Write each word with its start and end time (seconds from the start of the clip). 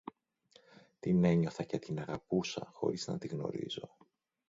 Την 0.99 1.23
ένιωθα 1.23 1.63
και 1.63 1.79
την 1.79 1.99
αγαπούσα 1.99 2.67
χωρίς 2.71 3.07
να 3.07 3.17
τη 3.17 3.27
γνωρίζω 3.27 3.97